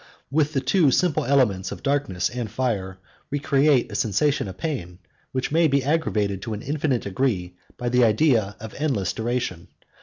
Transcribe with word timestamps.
With 0.31 0.53
the 0.53 0.61
two 0.61 0.89
simple 0.89 1.25
elements 1.25 1.71
of 1.71 1.83
darkness 1.83 2.27
and 2.31 2.49
fire, 2.49 2.97
we 3.29 3.37
create 3.37 3.91
a 3.91 3.95
sensation 3.95 4.47
of 4.47 4.57
pain, 4.57 4.97
which 5.31 5.51
may 5.51 5.67
be 5.67 5.83
aggravated 5.83 6.41
to 6.41 6.55
an 6.55 6.63
infinite 6.63 7.03
degree 7.03 7.53
by 7.77 7.89
the 7.89 8.03
idea 8.03 8.55
of 8.59 8.73
endless 8.79 9.13
duration. 9.13 9.67